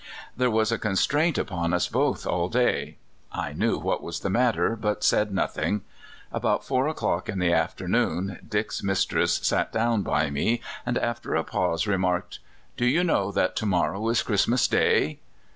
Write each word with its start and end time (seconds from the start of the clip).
)There 0.35 0.49
was 0.49 0.71
a 0.71 0.79
constraint 0.79 1.37
upon 1.37 1.73
us 1.75 1.87
both 1.87 2.25
all 2.25 2.49
day. 2.49 2.97
I 3.31 3.53
knew 3.53 3.77
what 3.77 4.01
was 4.01 4.21
the 4.21 4.31
matter, 4.31 4.75
but 4.75 5.03
said 5.03 5.31
nothing. 5.31 5.81
About 6.31 6.65
four 6.65 6.87
o'clock 6.87 7.29
in 7.29 7.37
the 7.37 7.53
afternoon 7.53 8.39
Dick's 8.49 8.81
mistress 8.81 9.33
sat 9.35 9.71
down 9.71 10.01
by 10.01 10.31
me, 10.31 10.59
and, 10.87 10.97
after 10.97 11.35
a 11.35 11.43
pause, 11.43 11.85
remarked: 11.85 12.39
"Do 12.77 12.87
you 12.87 13.03
know 13.03 13.31
that 13.31 13.55
to 13.57 13.67
morrow 13.67 14.09
is 14.09 14.23
Christmas 14.23 14.67
Day? 14.67 15.19